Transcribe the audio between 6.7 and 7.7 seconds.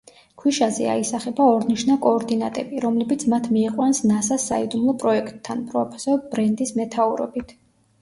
მეთაურობით.